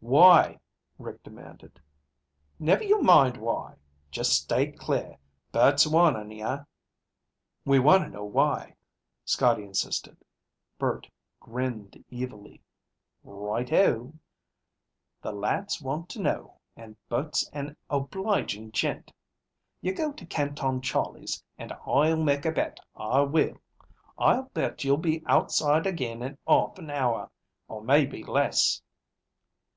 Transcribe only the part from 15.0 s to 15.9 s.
The lads